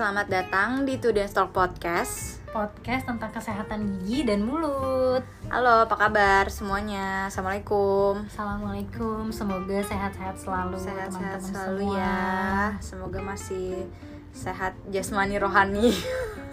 selamat 0.00 0.32
datang 0.32 0.88
di 0.88 0.96
Tudens 0.96 1.28
Talk 1.36 1.52
Podcast. 1.52 2.40
podcast 2.56 3.04
tentang 3.04 3.28
kesehatan 3.36 4.00
gigi 4.00 4.24
dan 4.24 4.48
mulut. 4.48 5.20
Halo, 5.52 5.84
apa 5.84 5.92
kabar 5.92 6.48
semuanya? 6.48 7.28
Assalamualaikum. 7.28 8.24
Assalamualaikum, 8.24 9.28
semoga 9.28 9.84
sehat-sehat 9.84 10.40
selalu 10.40 10.80
Sehat-sehat 10.80 11.44
selalu 11.44 11.84
semua. 11.84 12.00
ya. 12.00 12.16
Semoga 12.80 13.20
masih 13.20 13.84
sehat 14.32 14.72
jasmani 14.88 15.36
rohani. 15.36 15.92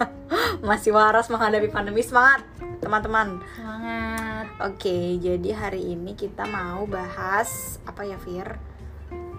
masih 0.68 0.92
waras 0.92 1.32
menghadapi 1.32 1.72
pandemi. 1.72 2.04
Semangat, 2.04 2.44
teman-teman. 2.84 3.40
Semangat. 3.56 4.44
Oke, 4.60 5.16
jadi 5.16 5.56
hari 5.56 5.96
ini 5.96 6.12
kita 6.12 6.44
mau 6.44 6.84
bahas 6.84 7.80
apa 7.88 8.04
ya, 8.04 8.20
Fir? 8.20 8.60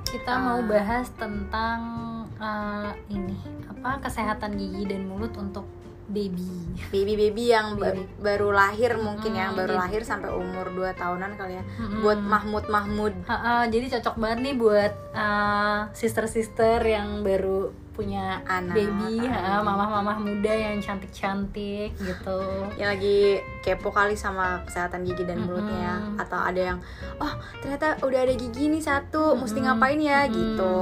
Kita 0.01 0.33
Ah. 0.33 0.41
mau 0.41 0.59
bahas 0.65 1.13
tentang 1.13 2.08
eh, 2.39 2.89
ini 3.09 3.35
apa 3.65 3.99
kesehatan 4.01 4.55
gigi 4.55 4.83
dan 4.85 5.05
mulut 5.05 5.35
untuk 5.35 5.67
baby. 6.07 6.41
Baby-baby 6.89 7.43
yang 7.47 7.75
ba- 7.75 7.93
Baby. 7.93 8.09
baru 8.17 8.49
lahir 8.49 8.97
mungkin 8.97 9.29
ya, 9.31 9.47
Mm-mm, 9.47 9.57
baru 9.57 9.69
jadi- 9.69 9.81
lahir 9.83 10.01
sampai 10.01 10.31
umur 10.31 10.65
2 10.71 10.89
tahunan 10.91 11.31
kali 11.35 11.53
ya. 11.53 11.63
Mm-mm. 11.77 12.01
Buat 12.01 12.19
Mahmud-Mahmud 12.19 13.13
Ha, 13.23 13.35
ha, 13.35 13.53
jadi 13.65 13.85
cocok 13.91 14.15
banget 14.17 14.39
nih 14.41 14.55
buat 14.57 14.93
eh, 15.13 15.79
sister-sister 15.93 16.81
yang 16.81 17.21
baru 17.21 17.69
punya 17.99 18.39
Anak, 18.41 18.71
baby, 18.71 19.19
anak. 19.21 19.59
mamah-mamah 19.59 20.17
muda 20.17 20.53
yang 20.55 20.79
cantik-cantik 20.79 21.91
gitu. 21.93 22.39
yang 22.75 22.89
lagi 22.89 23.19
kepo 23.59 23.89
kali 23.89 24.15
sama 24.15 24.63
kesehatan 24.63 25.03
gigi 25.03 25.23
dan 25.23 25.43
mulutnya 25.43 25.75
ya. 25.75 25.95
Mm-mm. 25.99 26.15
atau 26.17 26.39
ada 26.39 26.61
yang 26.65 26.77
oh 27.17 27.31
ternyata 27.59 27.99
udah 27.99 28.19
ada 28.21 28.33
gigi 28.33 28.65
nih 28.67 28.79
satu 28.79 29.35
mesti 29.35 29.59
Mm-mm. 29.59 29.67
ngapain 29.69 29.99
ya 29.99 30.19
Mm-mm. 30.23 30.33
gitu 30.33 30.75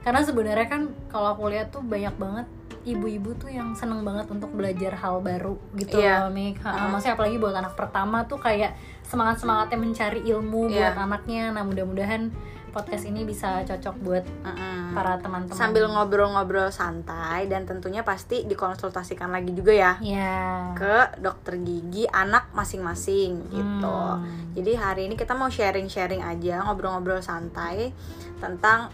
karena 0.00 0.20
sebenarnya 0.20 0.66
kan 0.66 0.82
kalau 1.06 1.32
aku 1.32 1.48
lihat 1.48 1.68
tuh 1.68 1.80
banyak 1.80 2.12
banget 2.14 2.46
ibu-ibu 2.84 3.32
tuh 3.34 3.48
yang 3.48 3.72
seneng 3.72 4.00
banget 4.00 4.28
untuk 4.28 4.48
belajar 4.50 4.92
hal 4.94 5.20
baru 5.20 5.56
gitu 5.74 5.96
Iya. 5.96 6.24
loh 6.24 6.30
Mik 6.30 6.60
Uh-huh. 6.60 6.88
maksudnya 6.88 7.14
apalagi 7.14 7.36
buat 7.36 7.52
anak 7.54 7.72
pertama 7.74 8.24
tuh 8.24 8.36
kayak 8.36 8.72
semangat 9.00 9.40
semangatnya 9.40 9.76
mencari 9.78 10.20
ilmu 10.22 10.68
Iya. 10.68 10.92
buat 10.92 10.96
anaknya 10.98 11.48
nah 11.50 11.60
mudah-mudahan 11.60 12.28
podcast 12.74 13.06
ini 13.06 13.22
bisa 13.22 13.62
cocok 13.62 13.94
buat 13.96 14.24
Mm-mm. 14.42 14.92
para 14.92 15.14
teman-teman 15.16 15.54
sambil 15.54 15.86
ngobrol-ngobrol 15.86 16.68
santai 16.68 17.46
dan 17.46 17.62
tentunya 17.62 18.02
pasti 18.02 18.42
dikonsultasikan 18.42 19.30
lagi 19.30 19.50
juga 19.50 19.70
ya 19.70 19.92
ya 20.00 20.74
ke 20.74 21.16
dokter 21.18 21.54
gigi 21.56 22.04
anak 22.04 22.50
masing-masing 22.50 23.32
gitu 23.48 23.86
Hmm. 23.86 24.26
jadi 24.52 24.74
hari 24.74 25.02
ini 25.06 25.14
kita 25.14 25.32
mau 25.32 25.46
sharing-sharing 25.46 26.20
aja 26.20 26.60
ngobrol-ngobrol 26.62 27.18
santai 27.18 27.94
tentang 28.36 28.90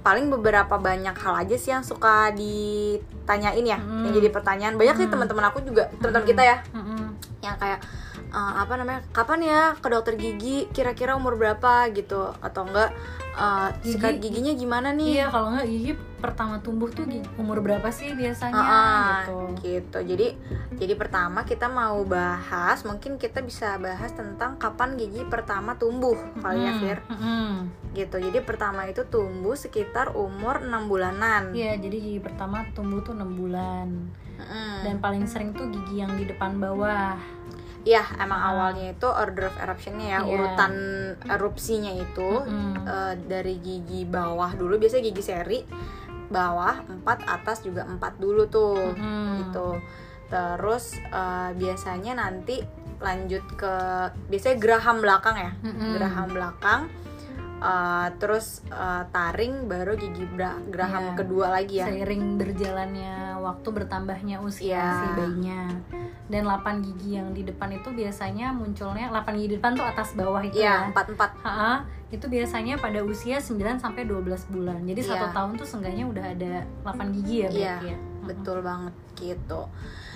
paling 0.00 0.28
beberapa 0.28 0.76
banyak 0.76 1.14
hal 1.14 1.34
aja 1.38 1.54
sih 1.54 1.70
yang 1.70 1.80
suka 1.82 2.32
ditanyain 2.32 3.62
ya 3.62 3.78
Mm. 3.78 4.02
yang 4.04 4.12
jadi 4.14 4.28
pertanyaan 4.30 4.74
banyak 4.74 4.96
sih 4.96 5.06
Mm. 5.06 5.12
teman-teman 5.12 5.44
aku 5.46 5.62
juga 5.62 5.88
teman-teman 5.94 6.26
kita 6.26 6.42
ya 6.42 6.56
Mm-mm. 6.70 7.12
yang 7.40 7.56
kayak 7.56 7.80
eh, 8.32 8.52
apa 8.58 8.72
namanya 8.74 9.00
kapan 9.10 9.40
ya 9.42 9.62
ke 9.74 9.86
dokter 9.86 10.14
gigi 10.16 10.66
kira-kira 10.68 11.12
umur 11.12 11.36
berapa 11.36 11.86
gitu 11.90 12.32
atau 12.34 12.64
enggak 12.64 12.90
eh, 13.32 13.68
Gigi- 13.78 13.92
sikat 13.92 14.14
giginya 14.18 14.52
gimana 14.52 14.88
nih 14.90 15.08
iya 15.14 15.26
kalau 15.28 15.52
nggak 15.52 15.64
gigi 15.66 15.92
pertama 16.16 16.54
tumbuh 16.58 16.86
tuh 16.88 17.04
gigi- 17.04 17.26
umur 17.34 17.58
berapa 17.60 17.88
sih 17.88 18.14
biasanya 18.14 18.54
ah, 18.54 19.20
gitu 19.20 19.36
gitu 19.60 19.98
jadi 20.06 20.26
jadi 20.72 20.94
pertama 20.94 21.42
kita 21.42 21.66
mau 21.66 22.00
bahas 22.02 22.80
mungkin 22.82 23.16
kita 23.16 23.40
bisa 23.40 23.74
bahas 23.76 24.10
tentang 24.10 24.54
kapan 24.56 24.94
gigi 24.94 25.22
pertama 25.24 25.74
tumbuh 25.74 26.14
kali 26.38 26.62
ya 26.62 26.72
Mm-mm. 26.72 26.80
Fir 26.80 26.98
Mm-mm. 27.08 27.48
gitu 27.92 28.16
jadi 28.18 28.38
pertama 28.40 28.86
itu 28.86 29.02
tumbuh 29.04 29.52
sekitar 29.54 30.14
umur 30.14 30.62
6 30.62 30.72
bulanan 30.86 31.50
Iya, 31.52 31.76
jadi 31.76 31.96
gigi 31.98 32.20
pertama 32.20 32.64
tumbuh 32.70 33.00
tuh 33.00 33.12
6 33.12 33.28
bulan. 33.34 33.88
Mm. 34.38 34.78
Dan 34.82 34.94
paling 34.98 35.24
sering 35.24 35.52
tuh 35.52 35.68
gigi 35.68 36.00
yang 36.00 36.14
di 36.14 36.24
depan 36.24 36.56
bawah. 36.56 37.14
Iya 37.82 38.06
emang 38.16 38.38
awalnya 38.38 38.90
itu 38.90 39.04
order 39.04 39.46
of 39.46 39.56
eruptionnya 39.58 40.06
ya 40.08 40.20
Iya. 40.20 40.30
urutan 40.30 40.72
erupsinya 41.26 41.90
itu 41.90 42.30
Mm-mm. 42.40 42.86
eh, 42.86 43.14
dari 43.20 43.58
gigi 43.58 44.02
bawah 44.04 44.54
dulu 44.54 44.78
biasanya 44.78 45.02
gigi 45.04 45.20
seri 45.20 45.60
bawah 46.28 46.78
4 46.86 47.04
atas 47.26 47.60
juga 47.60 47.82
4 47.84 47.98
dulu 48.16 48.46
tuh 48.46 48.94
Mm-mm. 48.94 49.42
gitu 49.42 49.68
terus 50.26 50.94
eh, 51.02 51.50
biasanya 51.52 52.16
nanti 52.16 52.62
lanjut 52.98 53.42
ke 53.52 53.74
biasanya 54.28 54.56
geraham 54.56 55.02
belakang 55.02 55.36
ya 55.36 55.50
Mm-mm. 55.60 55.90
geraham 55.92 56.28
belakang 56.30 56.80
eh, 57.58 58.08
terus 58.16 58.62
eh, 58.64 59.02
taring 59.08 59.66
baru 59.66 59.92
gigi 59.94 60.22
geraham 60.68 61.02
Iya. 61.04 61.18
kedua 61.18 61.46
lagi 61.50 61.74
ya 61.78 61.86
Seiring 61.86 62.38
berjalannya 62.38 63.14
waktu 63.38 63.68
bertambahnya 63.68 64.38
usia 64.38 64.70
Iya. 64.70 64.86
si 64.94 65.06
bayinya. 65.12 65.62
Dan 66.32 66.48
8 66.48 66.80
gigi 66.80 67.14
yang 67.14 67.30
di 67.30 67.44
depan 67.44 67.68
itu 67.70 67.92
biasanya 67.92 68.50
munculnya 68.50 69.12
8 69.12 69.36
gigi 69.36 69.48
di 69.52 69.56
depan 69.60 69.76
tuh 69.76 69.84
atas 69.84 70.16
bawah 70.16 70.40
itu 70.40 70.56
iya 70.56 70.80
ya. 70.80 70.88
empat 70.88 71.12
empat 71.12 71.30
itu 72.08 72.24
biasanya 72.26 72.76
pada 72.76 73.04
usia 73.04 73.36
9 73.36 73.52
sampai 73.76 74.04
12 74.04 74.48
bulan. 74.48 74.80
Jadi 74.82 75.00
satu 75.02 75.28
Iya. 75.28 75.32
tahun 75.32 75.50
tuh 75.54 75.66
seenggaknya 75.66 76.04
udah 76.06 76.24
ada 76.26 76.52
8 76.82 77.12
gigi 77.12 77.36
ya 77.38 77.48
Iya, 77.48 77.52
berarti 77.52 77.88
ya. 77.88 77.98
betul 78.22 78.58
banget 78.60 78.94
gitu 79.12 79.62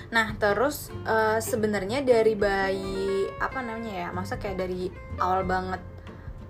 nah 0.06 0.31
terus 0.38 0.94
eh, 1.03 1.43
sebenarnya 1.43 1.99
dari 2.00 2.38
bayi 2.38 3.26
apa 3.43 3.59
namanya 3.59 4.06
ya 4.06 4.09
masa 4.15 4.38
kayak 4.38 4.55
dari 4.56 4.87
awal 5.19 5.43
banget 5.43 5.82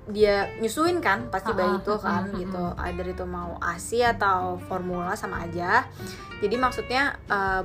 dia 0.07 0.53
nyusuin 0.61 1.01
kan 1.01 1.33
pasti 1.33 1.51
bayi 1.51 1.81
itu 1.81 1.97
kan 1.97 2.29
gitu 2.31 2.65
either 2.85 3.09
itu 3.09 3.25
mau 3.25 3.57
asi 3.59 4.05
atau 4.05 4.61
formula 4.69 5.17
sama 5.17 5.43
aja 5.43 5.89
jadi 6.39 6.61
maksudnya 6.61 7.17
eh, 7.27 7.65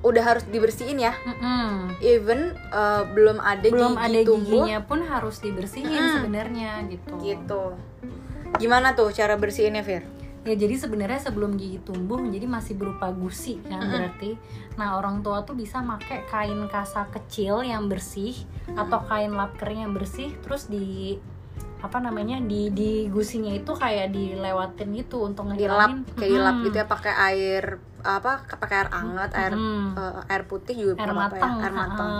udah 0.00 0.22
harus 0.24 0.44
dibersihin 0.48 0.96
ya 0.96 1.12
Mm-mm. 1.28 1.92
even 2.00 2.56
eh, 2.56 3.02
belum 3.12 3.36
ada 3.36 3.68
Belum 3.68 4.00
gigi 4.00 4.04
ada 4.08 4.20
tumbuh 4.24 4.64
giginya 4.64 4.80
pun 4.88 5.00
harus 5.04 5.36
dibersihin 5.44 5.92
Mm-mm. 5.92 6.14
sebenarnya 6.16 6.70
gitu. 6.88 7.12
gitu 7.20 7.62
gimana 8.58 8.98
tuh 8.98 9.14
cara 9.14 9.38
bersihinnya 9.38 9.84
Fir? 9.86 10.02
Ya 10.40 10.56
jadi 10.56 10.72
sebenarnya 10.72 11.20
sebelum 11.20 11.60
gigi 11.60 11.84
tumbuh 11.84 12.16
jadi 12.16 12.48
masih 12.48 12.74
berupa 12.74 13.12
gusi 13.12 13.60
kan 13.68 13.84
Mm-mm. 13.84 13.92
berarti. 13.92 14.30
Nah 14.80 14.96
orang 14.96 15.20
tua 15.20 15.44
tuh 15.44 15.52
bisa 15.52 15.84
pakai 15.84 16.24
kain 16.26 16.64
kasa 16.72 17.06
kecil 17.12 17.60
yang 17.60 17.92
bersih 17.92 18.32
atau 18.72 19.04
kain 19.04 19.36
lap 19.36 19.54
kering 19.60 19.84
yang 19.84 19.92
bersih 19.92 20.32
terus 20.40 20.66
di 20.66 21.20
apa 21.80 21.96
namanya 22.00 22.40
di 22.40 22.72
di 22.72 23.08
gusinya 23.08 23.52
itu 23.52 23.72
kayak 23.72 24.12
dilewatin 24.12 24.92
gitu 24.96 25.24
untuk 25.24 25.48
dilap 25.56 25.88
ngehilangin 25.92 25.98
kayak 26.16 26.30
dilap 26.32 26.54
Mm-mm. 26.56 26.64
gitu 26.68 26.76
ya 26.76 26.86
pakai 26.88 27.14
air 27.32 27.64
apa 28.02 28.42
pakai 28.46 28.76
air 28.82 28.90
anget 28.90 29.30
air 29.32 29.52
Mm-mm. 29.54 29.94
eh, 29.94 30.20
air 30.28 30.42
putih 30.44 30.74
juga 30.74 30.94
air 30.98 31.10
apa-apa 31.10 31.36
matang, 31.36 31.54
ya, 31.56 31.64
air 31.64 31.74
matang. 31.74 32.10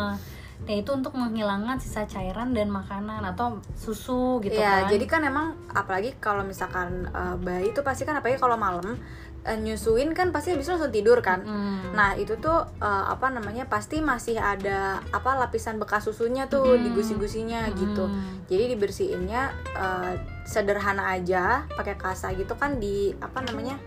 Nah 0.60 0.76
itu 0.76 0.90
untuk 0.92 1.16
menghilangkan 1.16 1.80
sisa 1.80 2.04
cairan 2.04 2.52
dan 2.52 2.68
makanan 2.68 3.24
atau 3.24 3.64
susu 3.72 4.44
gitu 4.44 4.60
Iya, 4.60 4.84
kan. 4.84 4.92
jadi 4.92 5.04
kan 5.08 5.20
emang 5.24 5.46
apalagi 5.72 6.12
kalau 6.20 6.44
misalkan 6.44 7.08
eh, 7.08 7.36
bayi 7.38 7.72
itu 7.72 7.80
pasti 7.80 8.04
kan 8.04 8.14
apalagi 8.14 8.36
kalau 8.36 8.60
malam 8.60 9.00
eh, 9.40 9.56
nyusuin 9.56 10.12
kan 10.12 10.28
pasti 10.28 10.52
habis 10.52 10.68
itu 10.68 10.76
langsung 10.76 10.92
tidur 10.92 11.24
kan. 11.24 11.40
Mm. 11.40 11.96
Nah, 11.96 12.12
itu 12.12 12.36
tuh 12.36 12.60
eh, 12.76 13.04
apa 13.08 13.32
namanya? 13.32 13.64
Pasti 13.64 14.04
masih 14.04 14.36
ada 14.36 15.00
apa 15.10 15.32
lapisan 15.34 15.80
bekas 15.80 16.04
susunya 16.04 16.44
tuh 16.44 16.76
di 16.76 16.92
Hmm. 16.92 16.96
gusi-gusinya 17.00 17.72
gitu. 17.72 18.04
Mm. 18.04 18.44
Jadi 18.44 18.64
dibersihinnya 18.76 19.42
eh, 19.72 20.12
sederhana 20.44 21.16
aja, 21.16 21.64
pakai 21.72 21.96
kasa 21.96 22.36
gitu 22.36 22.52
kan 22.52 22.76
di 22.76 23.16
apa 23.16 23.40
namanya? 23.40 23.80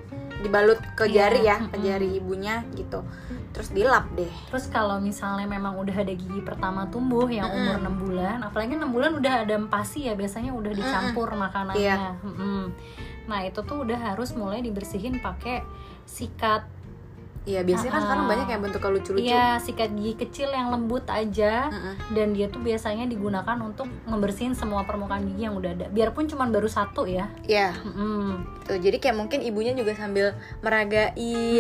Dibalut 0.44 0.80
ke 1.00 1.08
Iya, 1.08 1.32
jari 1.32 1.42
ya, 1.48 1.58
ke 1.72 1.78
jari 1.80 2.20
ibunya 2.20 2.68
gitu. 2.76 3.02
Terus 3.56 3.72
dilap 3.72 4.12
deh. 4.14 4.30
Terus 4.52 4.68
kalau 4.68 5.00
misalnya 5.00 5.48
memang 5.48 5.80
udah 5.80 5.96
ada 5.96 6.12
gigi 6.12 6.44
pertama 6.44 6.92
tumbuh 6.92 7.26
yang 7.32 7.48
umur 7.48 7.80
6 7.80 8.04
bulan, 8.04 8.38
apalagi 8.44 8.76
6 8.76 8.92
bulan 8.92 9.12
udah 9.16 9.34
ada 9.48 9.54
empasi 9.56 10.12
ya 10.12 10.14
biasanya 10.14 10.52
udah 10.52 10.72
dicampur 10.76 11.32
makanannya. 11.34 11.80
Iya. 11.80 12.20
Mm-mm. 12.20 12.62
Nah, 13.24 13.40
itu 13.48 13.64
tuh 13.64 13.88
udah 13.88 13.96
harus 13.96 14.36
mulai 14.36 14.60
dibersihin 14.60 15.24
pakai 15.24 15.64
sikat. 16.04 16.68
Iya, 17.44 17.60
biasanya 17.62 17.92
kan 17.92 18.00
Ah. 18.00 18.06
sekarang 18.06 18.26
banyak 18.26 18.48
yang 18.48 18.62
bentuknya 18.62 18.90
lucu-lucu. 18.90 19.26
Iya, 19.26 19.48
sikat 19.58 19.90
gigi 19.94 20.14
kecil 20.18 20.48
yang 20.48 20.68
lembut 20.70 21.04
aja 21.06 21.68
Mm-mm. 21.68 21.94
dan 22.12 22.32
dia 22.32 22.48
tuh 22.48 22.60
biasanya 22.60 23.04
digunakan 23.04 23.58
untuk 23.58 23.86
ngebersihin 24.04 24.54
semua 24.54 24.84
permukaan 24.84 25.28
gigi 25.28 25.44
yang 25.44 25.54
udah 25.54 25.72
ada. 25.74 25.86
Biarpun 25.88 26.26
cuman 26.26 26.50
baru 26.50 26.66
satu 26.66 27.04
ya. 27.04 27.28
Iya. 27.44 27.76
Mm-mm. 27.78 28.64
Tuh, 28.64 28.78
jadi 28.78 28.96
kayak 28.98 29.18
mungkin 29.18 29.40
ibunya 29.42 29.72
juga 29.72 29.92
sambil 29.94 30.32
meragain 30.64 31.14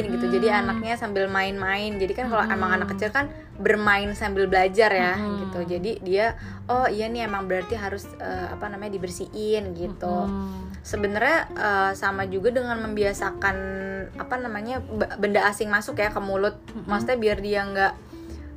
gitu. 0.04 0.26
Jadi 0.30 0.48
anaknya 0.50 0.96
sambil 0.96 1.28
main-main. 1.28 1.94
Jadi 1.94 2.14
kan 2.14 2.28
kalau 2.28 2.42
Hmm. 2.42 2.54
emang 2.54 2.72
anak 2.74 2.96
kecil 2.96 3.10
kan 3.10 3.28
bermain 3.54 4.10
sambil 4.14 4.48
belajar 4.48 4.90
ya 4.90 5.14
Hmm. 5.14 5.38
gitu. 5.42 5.60
Jadi 5.70 5.92
dia 6.00 6.34
oh 6.66 6.88
iya 6.88 7.06
nih 7.06 7.24
emang 7.24 7.46
berarti 7.46 7.76
harus 7.76 8.08
eh, 8.16 8.48
apa 8.50 8.66
namanya 8.66 8.96
dibersihin 8.96 9.72
gitu. 9.74 10.16
Mm. 10.26 10.74
Sebenarnya 10.82 11.38
eh, 11.54 11.92
sama 11.94 12.26
juga 12.26 12.50
dengan 12.50 12.80
membiasakan 12.82 13.56
apa 14.14 14.36
namanya 14.38 14.82
benda 15.16 15.46
asing 15.46 15.68
masuk 15.68 15.98
ya 15.98 16.10
ke 16.10 16.20
mulut. 16.20 16.60
Mm-mm. 16.70 16.86
Maksudnya 16.86 17.18
biar 17.18 17.38
dia 17.40 17.62
nggak 17.64 17.94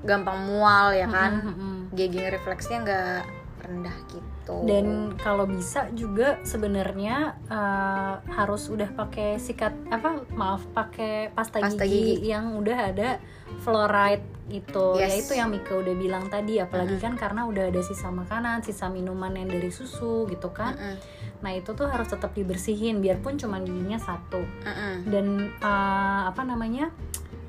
gampang 0.03 0.39
mual 0.43 0.91
ya 0.91 1.07
kan. 1.07 1.43
Mm-mm. 1.43 1.75
Gagging 1.93 2.29
refleksnya 2.29 2.79
nggak 2.83 3.23
rendah 3.57 3.99
gitu. 4.07 4.63
dan 4.63 4.87
kalau 5.19 5.43
bisa 5.43 5.91
juga 5.91 6.39
sebenarnya 6.47 7.35
eh, 7.51 8.15
harus 8.31 8.71
udah 8.71 8.95
pakai 8.95 9.43
sikat 9.43 9.75
apa 9.91 10.23
maaf 10.31 10.63
pakai 10.71 11.35
pasta, 11.35 11.59
Pasta 11.59 11.83
gigi, 11.83 12.15
gigi. 12.15 12.31
yang 12.31 12.55
udah 12.55 12.95
ada 12.95 13.19
fluoride 13.59 14.23
gitu 14.47 14.95
ya 14.95 15.11
Yes. 15.11 15.27
itu 15.27 15.33
yang 15.35 15.51
Mika 15.51 15.75
udah 15.75 15.99
bilang 15.99 16.31
tadi 16.31 16.63
apalagi 16.63 16.95
kan 16.97 17.19
karena 17.19 17.43
udah 17.43 17.67
ada 17.67 17.83
sisa 17.83 18.07
makanan 18.07 18.63
sisa 18.63 18.87
minuman 18.87 19.35
yang 19.35 19.51
dari 19.51 19.75
susu 19.75 20.31
gitu 20.31 20.55
kan 20.55 20.79
Mm-mm, 20.79 20.97
nah 21.41 21.53
itu 21.53 21.73
tuh 21.73 21.89
harus 21.89 22.09
tetap 22.09 22.33
dibersihin 22.33 23.01
biarpun 23.01 23.37
cuma 23.37 23.61
giginya 23.61 23.97
satu 24.01 24.41
mm-mm. 24.43 25.09
dan 25.09 25.27
eh, 25.57 26.21
apa 26.29 26.43
namanya 26.45 26.93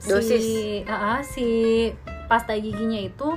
Dosis. 0.02 0.40
si 0.40 0.46
eh, 0.82 0.90
eh, 0.90 1.22
si 1.24 1.48
pasta 2.28 2.54
giginya 2.56 3.00
itu 3.02 3.36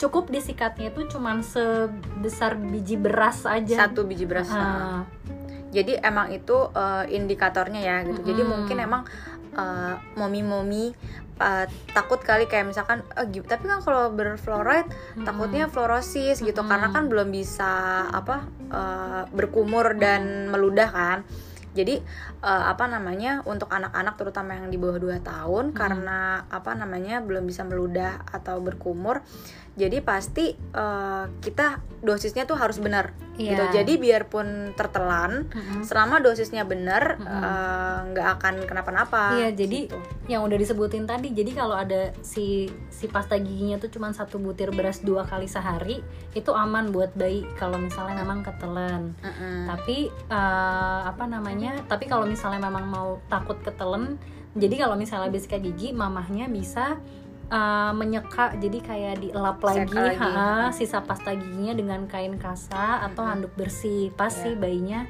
cukup 0.00 0.32
disikatnya 0.32 0.88
itu 0.90 1.04
cuman 1.12 1.44
sebesar 1.44 2.56
biji 2.56 2.96
beras 2.96 3.44
aja 3.44 3.84
satu 3.84 4.08
biji 4.08 4.24
beras 4.24 4.48
Ah, 4.48 5.04
jadi 5.70 6.02
emang 6.02 6.32
itu 6.34 6.56
uh, 6.72 7.04
indikatornya 7.06 7.80
ya 7.84 7.96
gitu 8.08 8.20
jadi 8.24 8.42
Mm-mm. 8.42 8.52
mungkin 8.64 8.76
emang 8.80 9.02
uh, 9.52 9.94
momi-momi 10.14 10.92
uh, 11.38 11.64
takut 11.90 12.20
kali 12.20 12.44
kayak 12.44 12.68
misalkan 12.68 13.02
eh, 13.14 13.26
gi- 13.26 13.42
tapi 13.42 13.66
kan 13.66 13.80
kalau 13.80 14.10
berfluoride 14.10 14.86
mm-mm. 14.86 15.24
takutnya 15.24 15.66
fluorosis 15.66 16.38
gitu 16.38 16.60
Mm-mm. 16.60 16.70
karena 16.70 16.88
kan 16.90 17.04
belum 17.06 17.28
bisa 17.28 17.72
apa 18.06 18.36
uh, 18.68 19.22
berkumur 19.30 19.94
dan 19.94 20.46
meludah 20.48 20.88
kan 20.88 21.18
jadi 21.70 22.02
uh, 22.42 22.64
apa 22.72 22.84
namanya 22.86 23.42
untuk 23.46 23.70
anak-anak 23.70 24.14
terutama 24.18 24.58
yang 24.58 24.68
di 24.68 24.78
bawah 24.78 24.98
2 24.98 25.22
tahun 25.22 25.64
karena 25.70 26.44
apa 26.50 26.74
namanya 26.74 27.22
belum 27.22 27.46
bisa 27.46 27.62
meludah 27.62 28.26
atau 28.26 28.58
berkumur 28.58 29.22
jadi 29.78 30.02
pasti 30.02 30.52
uh, 30.74 31.30
kita 31.40 31.78
dosisnya 32.02 32.44
tuh 32.44 32.58
harus 32.58 32.82
benar 32.82 33.14
Iya. 33.40 33.56
gitu 33.56 33.64
jadi 33.72 33.92
biarpun 33.96 34.76
tertelan 34.76 35.48
Mm-mm. 35.48 35.80
selama 35.80 36.20
dosisnya 36.20 36.68
benar 36.68 37.16
Mm-mm. 37.16 37.24
eh, 37.40 37.98
nggak 38.12 38.28
akan 38.36 38.54
kenapa-napa 38.68 39.40
Iya, 39.40 39.56
jadi 39.56 39.88
gitu. 39.88 39.96
yang 40.28 40.44
udah 40.44 40.60
disebutin 40.60 41.08
tadi 41.08 41.32
jadi 41.32 41.56
kalau 41.56 41.72
ada 41.72 42.12
si 42.20 42.68
si 42.92 43.08
pasta 43.08 43.40
giginya 43.40 43.80
tuh 43.80 43.88
cuma 43.88 44.12
satu 44.12 44.36
butir 44.36 44.68
beras 44.76 45.00
dua 45.00 45.24
kali 45.24 45.48
sehari 45.48 46.04
itu 46.36 46.52
aman 46.52 46.92
buat 46.92 47.16
bayi 47.16 47.48
kalau 47.56 47.80
misalnya 47.80 48.20
memang 48.20 48.44
ketelan 48.44 49.16
Mm-mm. 49.24 49.72
tapi 49.72 50.12
eh, 50.12 51.00
apa 51.08 51.24
namanya 51.24 51.59
tapi 51.84 52.04
kalau 52.04 52.24
misalnya 52.24 52.60
memang 52.62 52.86
mau 52.86 53.08
takut 53.26 53.60
ketelen 53.60 54.16
jadi 54.52 54.82
kalau 54.82 54.96
misalnya 54.96 55.28
habis 55.28 55.44
sikat 55.44 55.60
gigi 55.60 55.92
mamahnya 55.92 56.48
bisa 56.48 56.96
eh, 57.46 57.92
menyeka 57.92 58.56
jadi 58.56 58.78
kayak 58.80 59.14
dielap 59.20 59.58
lagi, 59.60 59.90
lagi. 59.90 60.16
ha, 60.16 60.70
sisa 60.70 61.02
pasta 61.02 61.30
giginya 61.32 61.74
dengan 61.74 62.00
kain 62.06 62.34
kasa 62.36 63.04
atau 63.04 63.22
handuk 63.22 63.52
bersih 63.54 64.10
pas 64.14 64.30
Iya. 64.30 64.42
si 64.42 64.50
bayinya 64.54 65.00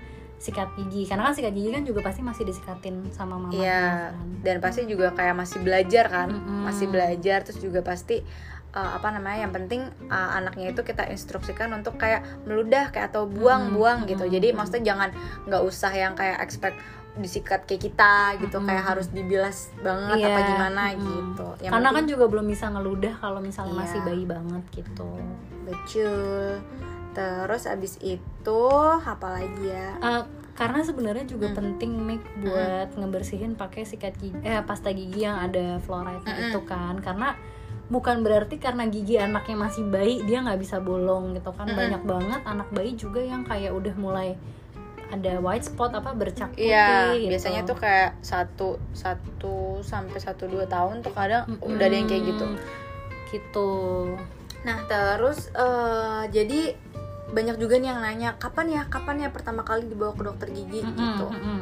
sikat 0.41 0.73
gigi 0.73 1.05
karena 1.05 1.29
kan 1.29 1.35
sikat 1.37 1.53
gigi 1.53 1.69
kan 1.69 1.85
juga 1.85 2.01
pasti 2.01 2.25
masih 2.25 2.49
disikatin 2.49 3.05
sama 3.13 3.37
mamanya 3.37 3.61
Iya, 3.61 3.85
kan 4.17 4.27
dan 4.41 4.57
pasti 4.59 4.89
juga 4.89 5.13
kayak 5.13 5.37
masih 5.37 5.61
belajar 5.61 6.09
kan, 6.09 6.33
Mm-mm. 6.33 6.65
masih 6.65 6.89
belajar 6.89 7.45
terus 7.45 7.61
juga 7.61 7.85
pasti 7.85 8.25
uh, 8.73 8.91
apa 8.95 9.09
namanya 9.11 9.45
yang 9.45 9.53
penting 9.53 9.83
uh, 10.07 10.31
anaknya 10.35 10.71
itu 10.71 10.81
kita 10.81 11.07
instruksikan 11.07 11.71
untuk 11.71 11.97
kayak 11.97 12.23
meludah 12.45 12.89
kayak 12.89 13.11
atau 13.11 13.27
buang-buang 13.27 14.05
Mm-mm. 14.05 14.11
gitu. 14.11 14.25
Jadi 14.27 14.51
maksudnya 14.51 14.85
jangan 14.87 15.11
nggak 15.45 15.63
usah 15.63 15.91
yang 15.91 16.13
kayak 16.13 16.39
expect 16.41 16.79
disikat 17.13 17.67
kayak 17.67 17.83
kita 17.85 18.15
gitu 18.39 18.57
Mm-mm. 18.57 18.71
kayak 18.71 18.85
harus 18.87 19.11
dibilas 19.11 19.75
banget 19.81 20.23
Iya, 20.23 20.29
apa 20.29 20.41
gimana 20.47 20.83
mm-mm. 20.89 21.03
gitu. 21.03 21.47
Yang 21.61 21.73
karena 21.73 21.87
kan 21.87 21.95
penting- 21.97 22.11
juga 22.11 22.25
belum 22.27 22.47
bisa 22.47 22.65
ngeludah 22.69 23.15
kalau 23.17 23.41
misalnya 23.41 23.73
Iya. 23.73 23.81
masih 23.83 24.01
bayi 24.01 24.25
banget 24.25 24.63
gitu 24.73 25.11
betul. 25.67 26.59
Terus 27.11 27.63
abis 27.67 27.99
itu 28.01 28.63
apa 28.97 29.27
lagi 29.33 29.65
ya? 29.67 29.91
Eh, 29.99 30.23
karena 30.53 30.81
sebenarnya 30.81 31.25
juga 31.25 31.51
Hmm. 31.51 31.57
penting 31.57 31.93
Mik 31.97 32.23
buat 32.41 32.89
ngebersihin 32.93 33.57
pakai 33.57 33.83
sikat 33.83 34.15
gigi 34.15 34.37
eh 34.41 34.61
pasta 34.61 34.91
gigi 34.91 35.25
yang 35.25 35.41
ada 35.41 35.81
fluoride 35.81 36.21
Mm-mm. 36.21 36.47
itu 36.47 36.61
kan 36.63 37.01
karena 37.01 37.33
bukan 37.91 38.23
berarti 38.23 38.57
karena 38.57 38.87
gigi 38.87 39.19
anaknya 39.19 39.59
masih 39.59 39.83
bayi 39.85 40.23
dia 40.23 40.41
nggak 40.41 40.63
bisa 40.63 40.79
bolong 40.79 41.35
gitu 41.35 41.51
kan 41.51 41.67
Mm-mm. 41.67 41.75
banyak 41.77 42.03
banget 42.07 42.41
anak 42.47 42.69
bayi 42.71 42.95
juga 42.95 43.19
yang 43.19 43.43
kayak 43.43 43.75
udah 43.75 43.95
mulai 43.99 44.39
ada 45.11 45.43
white 45.43 45.67
spot 45.67 45.91
apa 45.91 46.15
bercak 46.15 46.55
putih 46.55 46.71
Iya, 46.71 47.19
gitu. 47.19 47.31
biasanya 47.35 47.67
tuh 47.67 47.77
kayak 47.77 48.15
satu 48.23 48.79
satu 48.95 49.83
sampai 49.83 50.23
satu 50.23 50.47
dua 50.47 50.71
tahun 50.71 51.03
tuh 51.03 51.11
kadang 51.11 51.51
Mm-mm. 51.51 51.67
udah 51.67 51.83
ada 51.85 51.97
yang 51.99 52.07
kayak 52.07 52.31
gitu. 52.31 52.47
gitu 53.29 53.71
Nah 54.63 54.87
terus 54.87 55.51
eh, 55.51 56.23
jadi 56.31 56.79
banyak 57.31 57.59
juga 57.59 57.79
nih 57.79 57.91
yang 57.91 58.03
nanya 58.03 58.31
kapan 58.39 58.71
ya 58.71 58.83
kapan 58.87 59.23
ya 59.23 59.29
pertama 59.35 59.67
kali 59.67 59.87
dibawa 59.87 60.15
ke 60.15 60.23
dokter 60.23 60.49
gigi 60.51 60.87
Mm-mm, 60.87 60.95
gitu. 60.95 61.27
mm-mm. 61.27 61.61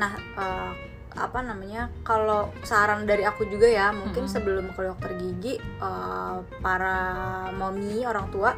Nah 0.00 0.12
eh, 0.16 0.72
apa 1.16 1.40
namanya 1.40 1.88
kalau 2.04 2.52
saran 2.62 3.08
dari 3.08 3.24
aku 3.24 3.48
juga 3.48 3.64
ya 3.64 3.90
mungkin 3.90 4.28
Mm-mm. 4.28 4.34
sebelum 4.34 4.66
ke 4.76 4.80
dokter 4.84 5.16
gigi 5.16 5.54
eh, 5.58 6.36
para 6.60 6.96
mommy 7.56 8.04
orang 8.04 8.28
tua 8.28 8.52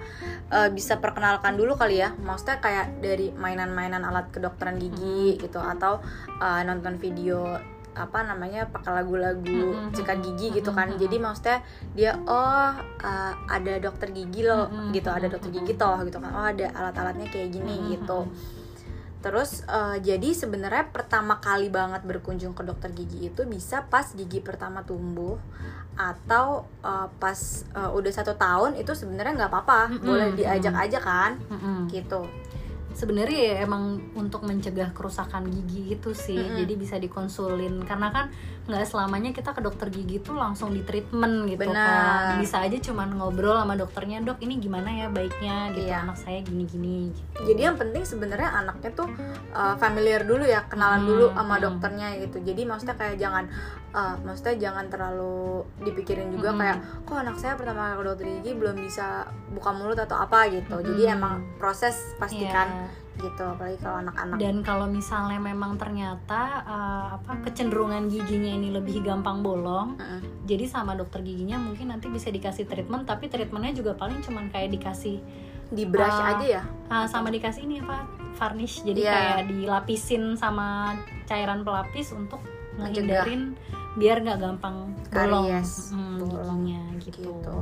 eh, 0.51 0.69
bisa 0.73 0.99
perkenalkan 0.99 1.55
dulu 1.55 1.79
kali 1.79 2.03
ya. 2.03 2.11
Maksudnya 2.19 2.59
kayak 2.59 2.87
dari 2.99 3.31
mainan-mainan 3.31 4.03
alat 4.03 4.29
kedokteran 4.35 4.77
gigi 4.77 5.39
gitu 5.39 5.63
atau 5.63 6.03
eh, 6.43 6.61
nonton 6.67 6.99
video 6.99 7.61
apa 7.91 8.23
namanya 8.23 8.71
pakai 8.71 9.03
lagu-lagu 9.03 9.75
Mm-mm, 9.75 9.91
sikat 9.91 10.23
gigi 10.23 10.63
gitu 10.63 10.71
kan. 10.71 10.95
Jadi 10.95 11.17
maksudnya 11.19 11.59
dia 11.95 12.15
oh 12.29 12.71
eh, 13.03 13.33
ada 13.51 13.73
dokter 13.83 14.15
gigi 14.15 14.47
loh 14.47 14.71
gitu 14.95 15.11
ada 15.11 15.27
dokter 15.27 15.51
gigi 15.51 15.75
toh 15.75 15.99
gitu 16.07 16.19
kan. 16.23 16.31
Oh 16.35 16.47
ada 16.51 16.71
alat-alatnya 16.71 17.27
kayak 17.31 17.51
gini 17.51 17.99
gitu 17.99 18.27
Terus 19.21 19.63
eh, 19.69 20.01
jadi 20.01 20.33
sebenarnya 20.33 20.89
pertama 20.89 21.37
kali 21.39 21.69
banget 21.69 22.01
berkunjung 22.09 22.57
ke 22.57 22.65
dokter 22.65 22.89
gigi 22.93 23.29
itu 23.29 23.45
bisa 23.45 23.85
pas 23.87 24.09
gigi 24.17 24.41
pertama 24.41 24.81
tumbuh 24.81 25.37
atau 25.93 26.65
eh, 26.81 27.09
pas 27.21 27.39
eh, 27.77 27.91
udah 27.93 28.13
satu 28.13 28.33
tahun 28.41 28.81
itu 28.81 28.97
sebenarnya 28.97 29.45
nggak 29.45 29.53
apa-apa 29.53 29.81
Mm-mm, 29.93 30.07
boleh 30.09 30.29
diajak 30.33 30.73
aja 30.73 30.99
kan 30.99 31.37
Mm-mm. 31.53 31.93
gitu. 31.93 32.25
sebenarnya 32.91 33.39
ya 33.39 33.55
emang 33.71 34.03
untuk 34.19 34.43
mencegah 34.43 34.91
kerusakan 34.91 35.47
gigi 35.47 35.95
itu 35.95 36.11
sih 36.11 36.35
Mm-mm. 36.35 36.59
jadi 36.59 36.75
bisa 36.75 36.97
dikonsulin 36.99 37.87
karena 37.87 38.11
kan 38.11 38.27
nggak 38.71 38.87
selamanya 38.87 39.31
kita 39.31 39.51
ke 39.51 39.61
dokter 39.61 39.91
gigi 39.91 40.17
tuh 40.19 40.33
langsung 40.33 40.71
di 40.71 40.81
treatment 40.81 41.45
gitu 41.45 41.67
Benar. 41.67 41.75
kan 41.75 42.39
bisa 42.39 42.63
aja 42.63 42.79
cuman 42.81 43.13
ngobrol 43.13 43.53
sama 43.53 43.75
dokternya 43.75 44.19
dok 44.21 44.39
ini 44.39 44.57
gimana 44.57 44.89
ya 44.89 45.07
baiknya 45.09 45.75
gitu 45.75 45.85
Iya. 45.85 46.07
anak 46.07 46.17
saya 46.17 46.39
gini 46.41 46.65
gini 46.65 47.11
gitu. 47.11 47.41
Jadi 47.45 47.61
yang 47.61 47.75
penting 47.75 48.03
sebenarnya 48.03 48.51
anaknya 48.55 48.91
tuh 48.93 49.09
eh, 49.51 49.75
familiar 49.77 50.23
dulu 50.23 50.45
ya 50.45 50.63
kenalan 50.65 51.01
Hmm, 51.01 51.09
dulu 51.09 51.27
sama 51.33 51.55
hmm. 51.55 51.65
dokternya 51.65 52.09
gitu. 52.21 52.37
Jadi 52.41 52.63
maksudnya 52.63 52.95
kayak 52.95 53.17
jangan 53.17 53.45
eh, 53.91 54.15
maksudnya 54.23 54.55
jangan 54.61 54.87
terlalu 54.87 55.37
dipikirin 55.81 56.31
juga 56.31 56.49
Mm-mm. 56.49 56.61
kayak 56.61 56.77
kok 57.03 57.17
anak 57.17 57.37
saya 57.37 57.55
pertama 57.55 57.81
kali 57.83 57.97
ke 57.97 58.05
dokter 58.07 58.27
gigi 58.31 58.53
belum 58.55 58.77
bisa 58.79 59.07
buka 59.51 59.71
mulut 59.73 59.99
atau 59.99 60.17
apa 60.17 60.47
gitu. 60.49 60.79
Jadi 60.79 61.03
Mm-mm. 61.03 61.17
emang 61.19 61.35
proses 61.57 62.15
pastikan 62.17 62.69
Iya. 62.71 63.09
Gitu 63.21 63.43
apalagi 63.45 63.79
kalau 63.79 63.97
anak-anak 64.01 64.37
dan 64.37 64.57
kalau 64.61 64.87
misalnya 64.89 65.37
memang 65.37 65.77
ternyata 65.77 66.43
uh, 66.65 67.07
apa 67.17 67.45
kecenderungan 67.45 68.09
giginya 68.09 68.51
ini 68.51 68.73
lebih 68.73 69.01
gampang 69.01 69.41
bolong 69.41 69.95
Mm-mm. 69.95 70.45
jadi 70.45 70.65
sama 70.65 70.97
dokter 70.97 71.21
giginya 71.21 71.57
mungkin 71.57 71.93
nanti 71.93 72.09
bisa 72.09 72.29
dikasih 72.29 72.65
treatment 72.65 73.05
tapi 73.05 73.29
treatmentnya 73.29 73.77
juga 73.77 73.93
paling 73.95 74.19
cuman 74.21 74.49
kayak 74.49 74.73
dikasih 74.73 75.21
di 75.71 75.85
brush 75.87 76.11
Ah, 76.11 76.35
aja 76.35 76.47
ya 76.59 76.63
uh, 76.89 77.07
sama 77.07 77.31
dikasih 77.31 77.63
ini 77.63 77.79
apa 77.79 78.03
varnish 78.35 78.83
jadi 78.83 79.01
Iya. 79.01 79.13
kayak 79.13 79.41
dilapisin 79.49 80.35
sama 80.35 80.97
cairan 81.25 81.63
pelapis 81.63 82.11
untuk 82.11 82.41
ngehindarin 82.75 83.55
biar 83.95 84.23
nggak 84.23 84.39
gampang 84.41 84.91
bolong 85.11 85.51
Karies, 85.51 85.93
hmm, 85.93 86.17
bolong. 86.23 86.63
giginya 86.65 86.83
gitu. 86.99 87.21
gitu 87.23 87.55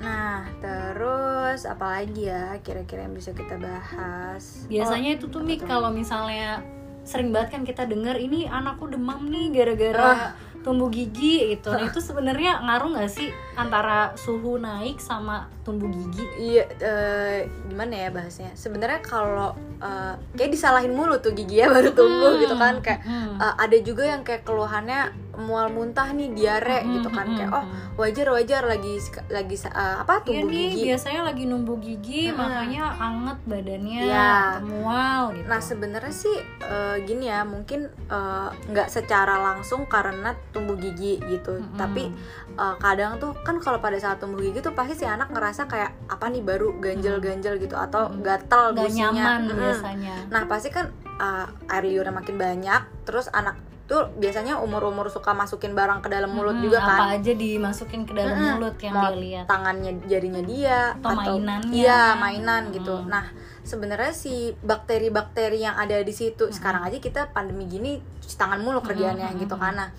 nah 0.00 0.48
terus 0.58 1.64
apalagi 1.64 2.26
ya 2.26 2.56
kira-kira 2.60 3.04
yang 3.04 3.12
bisa 3.12 3.30
kita 3.30 3.56
bahas 3.56 4.64
biasanya 4.66 5.14
itu 5.14 5.28
tuh 5.28 5.38
apa 5.38 5.48
Mik 5.48 5.60
kalau 5.64 5.90
misalnya 5.90 6.64
sering 7.02 7.30
banget 7.30 7.48
kan 7.52 7.62
kita 7.62 7.84
dengar 7.84 8.16
ini 8.16 8.44
anakku 8.44 8.84
demam 8.86 9.24
nih 9.24 9.48
gara-gara 9.50 10.04
Ah. 10.04 10.32
tumbuh 10.60 10.88
gigi 10.88 11.56
gitu 11.56 11.72
nah 11.72 11.80
itu 11.82 11.96
sebenarnya 11.98 12.60
ngaruh 12.60 12.92
nggak 12.92 13.08
sih 13.08 13.28
antara 13.56 14.12
suhu 14.14 14.56
naik 14.56 15.00
sama 15.00 15.48
tumbuh 15.64 15.88
gigi 15.88 16.20
Iya, 16.36 16.64
eh, 16.76 17.38
gimana 17.64 17.94
ya 17.96 18.08
bahasnya? 18.12 18.52
Sebenarnya 18.52 19.00
kalau 19.00 19.56
eh, 19.80 20.14
kayak 20.36 20.52
disalahin 20.52 20.92
mulu 20.92 21.16
tuh 21.16 21.32
gigi 21.32 21.60
ya 21.60 21.72
baru 21.72 21.96
tumbuh 21.96 22.36
Hmm, 22.36 22.40
gitu 22.44 22.54
kan 22.56 22.74
kayak 22.84 23.00
hmm. 23.00 23.40
eh, 23.40 23.54
ada 23.56 23.76
juga 23.80 24.04
yang 24.04 24.20
kayak 24.20 24.44
keluhannya 24.44 25.08
mual 25.40 25.66
muntah 25.68 26.12
nih 26.12 26.30
diare 26.30 26.84
Mm-mm, 26.84 26.92
gitu 26.94 27.08
kan 27.08 27.26
kayak 27.32 27.50
oh 27.50 27.64
wajar 27.96 28.28
wajar 28.30 28.62
lagi 28.64 29.00
lagi 29.26 29.56
uh, 29.66 30.00
apa 30.00 30.20
Iya 30.20 30.24
tumbuh 30.24 30.48
nih 30.48 30.66
gigi 30.70 30.84
biasanya 30.86 31.20
lagi 31.24 31.44
numbuh 31.44 31.76
gigi 31.76 32.22
Mm-mm. 32.28 32.38
makanya 32.38 32.84
anget 32.96 33.38
badannya 33.44 34.00
Iya. 34.04 34.30
atau 34.54 34.66
mual 34.66 35.22
gitu. 35.34 35.46
Nah 35.46 35.60
sebenarnya 35.60 36.14
sih 36.14 36.36
eh, 36.60 36.96
gini 37.02 37.26
ya 37.26 37.42
mungkin 37.42 37.80
eh, 37.88 38.48
nggak 38.68 38.88
secara 38.88 39.40
langsung 39.40 39.84
karena 39.84 40.32
tumbuh 40.50 40.76
gigi 40.76 41.16
gitu, 41.22 41.56
Mm-mm. 41.56 41.74
tapi 41.74 42.12
eh, 42.52 42.74
kadang 42.78 43.16
tuh 43.16 43.32
kan 43.40 43.56
kalau 43.58 43.80
pada 43.80 43.96
saat 43.96 44.18
tumbuh 44.18 44.38
gigi 44.38 44.60
tuh 44.60 44.72
pasti 44.72 44.94
si 44.94 45.04
anak 45.04 45.30
ngerasa 45.30 45.64
kayak 45.64 45.96
apa 46.06 46.28
nih 46.28 46.40
baru 46.40 46.76
ganjel-ganjel 46.76 47.56
gitu 47.56 47.74
atau 47.74 48.08
Mm-mm. 48.08 48.20
gatal 48.20 48.72
nggak 48.72 48.86
gusinya. 48.86 49.08
nyaman 49.10 49.40
Mm-mm. 49.46 49.56
biasanya. 49.56 50.14
Nah 50.28 50.42
pasti 50.44 50.68
kan 50.68 50.86
uh, 51.16 51.46
air 51.68 51.84
liurnya 51.84 52.12
makin 52.12 52.36
banyak, 52.36 52.82
terus 53.02 53.30
anak 53.30 53.56
tuh 53.90 54.06
biasanya 54.22 54.62
umur-umur 54.62 55.10
suka 55.10 55.34
masukin 55.34 55.74
barang 55.74 55.98
ke 55.98 56.06
dalam 56.06 56.30
mulut 56.30 56.54
Mm-mm, 56.54 56.70
juga 56.70 56.78
apa 56.78 56.94
kan. 57.10 57.18
aja 57.18 57.32
dimasukin 57.34 58.06
ke 58.06 58.14
dalam 58.14 58.38
Mm-mm. 58.38 58.50
mulut 58.54 58.76
yang 58.78 58.94
dia 58.94 59.10
lihat. 59.18 59.44
Tangannya 59.50 59.92
jarinya 60.06 60.42
dia 60.46 60.78
Atau 60.94 61.18
mainannya. 61.18 61.74
Iya, 61.74 62.02
mainan 62.14 62.62
gitu. 62.70 62.94
Mm-mm. 62.94 63.10
Nah, 63.10 63.26
sebenarnya 63.66 64.14
si 64.14 64.54
bakteri-bakteri 64.62 65.66
yang 65.66 65.74
ada 65.74 65.98
di 65.98 66.14
situ 66.14 66.46
Mm-mm. 66.46 66.54
sekarang 66.54 66.86
aja 66.86 67.02
kita 67.02 67.34
pandemi 67.34 67.66
gini 67.66 67.98
cuci 68.22 68.36
tangan 68.38 68.62
mulu 68.62 68.78
kerjaannya 68.80 69.34
Mm-mm, 69.34 69.42
gitu 69.42 69.58
karena 69.58 69.90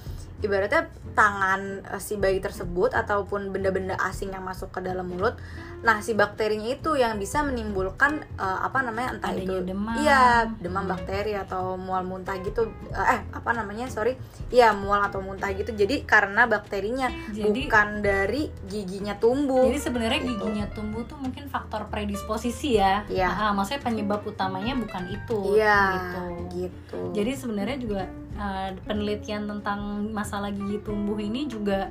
ibaratnya 0.42 0.84
tangan 1.12 1.62
eh, 1.86 2.00
si 2.00 2.16
bayi 2.16 2.38
tersebut 2.38 2.92
ataupun 2.92 3.50
benda-benda 3.50 3.96
asing 4.02 4.30
yang 4.30 4.42
masuk 4.42 4.70
ke 4.70 4.80
dalam 4.80 5.06
mulut 5.06 5.36
nah 5.82 5.98
si 5.98 6.14
bakterinya 6.14 6.70
itu 6.72 6.94
yang 6.94 7.18
bisa 7.18 7.42
menimbulkan 7.42 8.22
eh, 8.32 8.60
apa 8.62 8.82
namanya 8.82 9.18
entah 9.18 9.32
Adanya 9.32 9.42
itu 9.42 9.56
demam. 9.66 9.96
iya 9.98 10.22
demam 10.56 10.86
bakteri 10.86 11.34
atau 11.34 11.74
mual 11.74 12.04
muntah 12.04 12.38
gitu 12.38 12.66
eh 12.88 13.08
eh, 13.12 13.22
apa 13.28 13.50
namanya 13.52 13.86
sorry 13.88 14.14
iya 14.48 14.72
mual 14.72 15.02
atau 15.02 15.20
muntah 15.20 15.50
gitu 15.50 15.72
jadi 15.72 16.04
karena 16.04 16.46
bakterinya 16.46 17.10
Jadi- 17.32 17.66
bukan 17.66 17.88
dari 18.00 18.54
giginya 18.64 19.16
tumbuh 19.16 19.66
Jadi 19.68 19.80
sebenarnya 19.80 20.20
Gitu. 20.22 20.38
giginya 20.38 20.66
tumbuh 20.70 21.02
tuh 21.04 21.18
mungkin 21.18 21.46
faktor 21.48 21.88
predisposisi 21.88 22.78
ya. 22.78 23.02
Iya. 23.08 23.28
Ah, 23.28 23.52
maksudnya 23.52 23.82
penyebab 23.82 24.22
utamanya 24.22 24.74
bukan 24.76 25.04
itu. 25.08 25.56
iya 25.56 25.82
Gitu. 25.92 26.22
gitu 26.60 27.00
Jadi 27.12 27.32
sebenarnya 27.34 27.78
juga 27.78 28.02
uh, 28.38 28.70
penelitian 28.86 29.48
tentang 29.48 30.12
masalah 30.12 30.52
gigi 30.52 30.80
tumbuh 30.84 31.18
ini 31.18 31.48
juga 31.48 31.90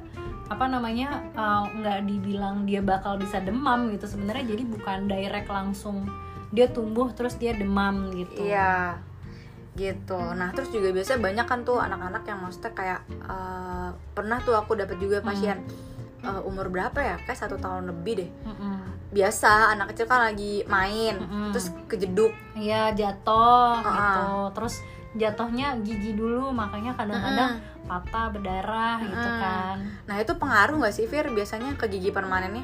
apa 0.50 0.66
namanya 0.66 1.30
uh, 1.38 1.70
nggak 1.70 2.10
dibilang 2.10 2.66
dia 2.66 2.82
bakal 2.82 3.14
bisa 3.14 3.38
demam 3.38 3.90
gitu 3.94 4.10
sebenarnya 4.10 4.50
jadi 4.54 4.62
bukan 4.66 4.98
direct 5.06 5.46
langsung 5.46 6.10
dia 6.50 6.66
tumbuh 6.66 7.06
terus 7.14 7.38
dia 7.38 7.54
demam 7.54 8.10
gitu. 8.10 8.42
Iya 8.42 8.98
gitu. 9.78 10.18
Nah 10.18 10.50
terus 10.50 10.74
juga 10.74 10.90
biasanya 10.90 11.22
banyak 11.22 11.46
kan 11.46 11.62
tuh 11.62 11.78
anak-anak 11.78 12.26
yang 12.26 12.42
maksudnya 12.42 12.72
kayak 12.74 13.00
eh, 13.06 13.88
pernah 14.12 14.42
tuh 14.42 14.58
aku 14.58 14.74
dapat 14.74 14.98
juga 14.98 15.22
pasien 15.22 15.62
eh, 16.26 16.40
umur 16.42 16.66
berapa 16.66 16.98
ya? 16.98 17.16
Kayak 17.22 17.38
satu 17.46 17.56
tahun 17.62 17.94
lebih 17.94 18.26
deh. 18.26 18.30
Mm-mm. 18.50 18.76
Biasa 19.14 19.70
anak 19.74 19.94
kecil 19.94 20.10
kan 20.10 20.26
lagi 20.26 20.66
main, 20.66 21.22
Mm-mm. 21.22 21.54
terus 21.54 21.70
kejeduk. 21.86 22.34
Iya 22.58 22.90
jatuh 22.98 23.78
Ah. 23.78 23.94
gitu. 23.94 24.26
Terus 24.58 24.74
jatuhnya 25.10 25.74
gigi 25.82 26.14
dulu 26.14 26.54
makanya 26.54 26.94
kadang-kadang 26.94 27.58
patah 27.90 28.30
berdarah 28.30 29.02
gitu 29.02 29.28
Mm-mm. 29.28 29.42
kan. 29.42 29.76
Nah 30.06 30.16
itu 30.22 30.32
pengaruh 30.38 30.78
nggak 30.78 30.94
sih 30.94 31.10
Fir 31.10 31.26
biasanya 31.34 31.74
ke 31.74 31.90
gigi 31.90 32.14
permanennya? 32.14 32.62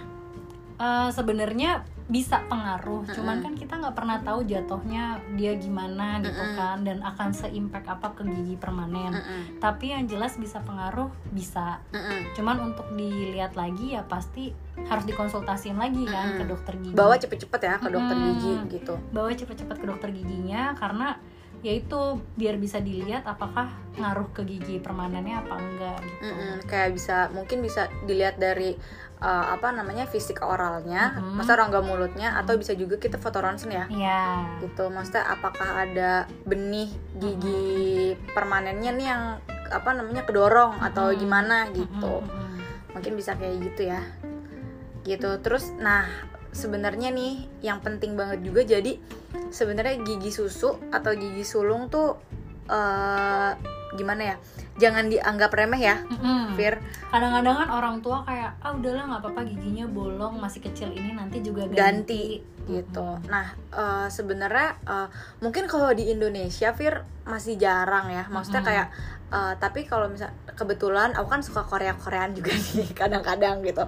Eh, 0.76 1.08
sebenarnya 1.08 1.88
bisa 2.06 2.38
pengaruh, 2.46 3.02
cuman 3.10 3.42
Mm-mm. 3.42 3.44
kan 3.48 3.52
kita 3.58 3.74
nggak 3.82 3.96
pernah 3.98 4.22
tahu 4.22 4.46
jatuhnya 4.46 5.18
dia 5.34 5.58
gimana 5.58 6.22
gitu 6.22 6.38
kan, 6.54 6.86
dan 6.86 7.02
akan 7.02 7.34
seimpact 7.34 7.88
apa 7.90 8.14
ke 8.14 8.22
gigi 8.30 8.54
permanen. 8.54 9.10
Mm-mm. 9.10 9.58
Tapi 9.58 9.90
yang 9.90 10.06
jelas 10.06 10.38
bisa 10.38 10.62
pengaruh, 10.62 11.10
bisa. 11.34 11.82
Mm-mm. 11.90 12.30
Cuman 12.38 12.62
untuk 12.62 12.86
dilihat 12.94 13.58
lagi 13.58 13.98
ya 13.98 14.06
pasti 14.06 14.54
harus 14.86 15.02
dikonsultasiin 15.08 15.80
lagi 15.80 16.06
kan 16.06 16.38
ke 16.38 16.44
dokter 16.46 16.78
gigi. 16.78 16.94
Bawa 16.94 17.18
cepet-cepet 17.18 17.60
ya 17.64 17.74
ke 17.80 17.88
dokter 17.90 18.14
gigi 18.14 18.54
gitu. 18.70 18.94
bawa 19.10 19.34
cepet-cepet 19.34 19.76
ke 19.80 19.86
dokter 19.88 20.08
giginya 20.14 20.76
karena 20.78 21.18
yaitu 21.60 21.98
biar 22.34 22.56
bisa 22.56 22.78
dilihat 22.78 23.24
apakah 23.24 23.68
ngaruh 23.94 24.28
ke 24.30 24.44
gigi 24.44 24.76
permanennya 24.76 25.40
apa 25.40 25.54
enggak 25.56 25.98
gitu. 26.00 26.22
Mm-mm, 26.24 26.52
kayak 26.64 26.92
bisa 26.92 27.28
mungkin 27.30 27.60
bisa 27.60 27.86
dilihat 28.02 28.36
dari 28.36 28.76
uh, 29.18 29.46
apa 29.50 29.72
namanya 29.72 30.04
fisik 30.04 30.40
oralnya, 30.40 31.16
Mhm. 31.16 31.34
masa 31.34 31.56
rongga 31.56 31.80
mulutnya 31.80 32.36
atau 32.36 32.54
bisa 32.54 32.72
juga 32.72 32.96
kita 32.96 33.16
foto 33.16 33.40
ronsen 33.40 33.70
ya. 33.70 33.88
Iya. 33.88 34.22
gitu 34.60 34.88
maksudnya 34.88 35.24
apakah 35.26 35.82
ada 35.82 36.10
benih 36.42 36.88
gigi 37.16 38.12
permanennya 38.30 38.92
nih 38.92 39.06
yang 39.06 39.22
apa 39.66 39.90
namanya 39.92 40.22
kedorong 40.22 40.78
atau 40.78 41.10
Mm-mm. 41.10 41.18
gimana 41.18 41.56
gitu 41.70 42.20
Mm-mm. 42.20 42.54
mungkin 42.92 43.12
bisa 43.14 43.34
kayak 43.34 43.58
gitu 43.64 43.88
ya 43.88 44.00
gitu 45.02 45.38
terus 45.38 45.70
nah 45.76 46.06
sebenarnya 46.56 47.12
nih 47.12 47.44
yang 47.60 47.84
penting 47.84 48.16
banget 48.16 48.40
juga 48.40 48.64
jadi 48.64 48.96
sebenarnya 49.52 50.00
gigi 50.02 50.32
susu 50.32 50.80
atau 50.88 51.12
gigi 51.12 51.44
sulung 51.44 51.92
tuh 51.92 52.16
eh 52.66 53.52
gimana 53.94 54.34
ya 54.34 54.36
jangan 54.76 55.08
dianggap 55.08 55.54
remeh 55.56 55.80
ya 55.80 55.96
Mm-mm. 56.04 56.58
Fir 56.58 56.82
kadang-kadang 57.08 57.64
kan 57.64 57.68
orang 57.70 57.96
tua 58.04 58.20
kayak 58.26 58.58
ah 58.60 58.74
udahlah 58.76 59.04
nggak 59.08 59.20
apa-apa 59.24 59.40
giginya 59.48 59.86
bolong 59.88 60.36
masih 60.36 60.60
kecil 60.60 60.92
ini 60.92 61.16
nanti 61.16 61.40
juga 61.40 61.64
ganti 61.70 61.80
ganti, 61.80 62.24
gitu. 62.66 63.08
Nah, 63.30 63.54
eh, 63.72 64.06
sebenarnya 64.10 64.76
eh, 64.84 65.08
mungkin 65.40 65.70
kalau 65.70 65.94
di 65.94 66.10
Indonesia 66.10 66.74
Fir 66.74 67.06
masih 67.24 67.56
jarang 67.56 68.10
ya. 68.10 68.26
Maksudnya 68.28 68.62
Mm-mm. 68.62 68.70
kayak 68.74 68.88
eh, 69.26 69.54
tapi 69.58 69.82
kalau 69.84 70.06
misal 70.06 70.30
kebetulan 70.56 71.12
aku 71.12 71.28
kan 71.28 71.42
suka 71.42 71.66
Korea-Koreaan 71.66 72.32
juga 72.32 72.54
nih 72.78 72.90
kadang-kadang 72.94 73.60
gitu. 73.66 73.84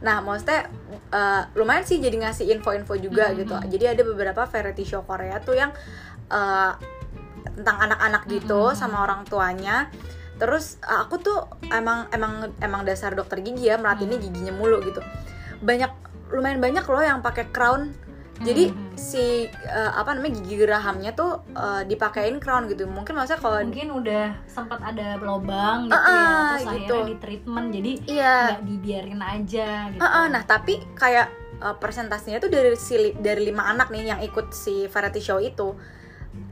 Nah, 0.00 0.20
maksudnya 0.24 0.66
eh, 1.12 1.42
lumayan 1.54 1.84
sih 1.84 2.00
jadi 2.00 2.16
ngasih 2.16 2.48
info-info 2.58 2.96
juga 2.96 3.30
Mm-mm. 3.30 3.38
gitu. 3.44 3.54
Jadi 3.78 3.84
ada 3.98 4.02
beberapa 4.04 4.42
variety 4.48 4.84
show 4.84 5.04
Korea 5.04 5.38
tuh 5.44 5.56
yang 5.56 5.70
eh, 6.32 6.72
tentang 7.58 7.78
anak-anak 7.90 8.26
gitu 8.30 8.72
Mm-mm. 8.72 8.78
sama 8.78 9.04
orang 9.04 9.22
tuanya. 9.28 9.92
Terus 10.38 10.78
eh, 10.82 10.98
aku 11.04 11.20
tuh 11.20 11.38
emang 11.68 12.08
emang 12.10 12.54
emang 12.58 12.82
dasar 12.86 13.12
dokter 13.12 13.42
gigi 13.44 13.68
ya 13.68 13.76
merhatiin 13.76 14.16
Mm. 14.16 14.22
giginya 14.24 14.52
mulu 14.56 14.80
gitu. 14.82 15.04
Banyak 15.60 15.90
lumayan 16.28 16.60
banyak 16.60 16.84
loh 16.84 17.00
yang 17.00 17.24
pakai 17.24 17.48
crown 17.48 17.92
jadi 18.38 18.64
Mhm. 18.68 18.86
si 18.94 19.24
eh, 19.46 19.90
apa 19.92 20.12
namanya 20.12 20.38
gigi 20.38 20.58
gerahamnya 20.58 21.10
tuh 21.12 21.42
eh, 21.48 21.82
dipakein 21.84 22.38
crown 22.38 22.66
gitu 22.66 22.86
mungkin 22.86 23.14
maksudnya 23.14 23.38
kalau 23.38 23.58
mungkin 23.60 23.90
udah 23.92 24.26
sempat 24.44 24.78
ada 24.80 25.18
lobang 25.18 25.86
gitu 25.86 25.94
Ah, 25.94 26.06
ya 26.06 26.22
ah, 26.22 26.46
terus 26.48 26.62
gitu. 26.64 26.94
akhirnya 26.94 27.04
di 27.04 27.16
treatment 27.16 27.66
jadi 27.68 27.90
iya 28.06 28.36
nggak 28.52 28.64
dibiarin 28.64 29.20
aja 29.20 29.68
gitu 29.88 30.00
Ah, 30.00 30.10
ah, 30.12 30.26
nah 30.28 30.42
tapi 30.44 30.74
kayak 30.94 31.26
eh, 31.58 31.76
persentasenya 31.76 32.38
tuh 32.38 32.48
dari 32.48 32.74
si 32.74 32.94
dari 33.14 33.42
lima 33.44 33.66
anak 33.66 33.88
nih 33.88 34.02
yang 34.08 34.20
ikut 34.20 34.50
si 34.52 34.86
variety 34.86 35.18
show 35.18 35.38
itu 35.38 35.74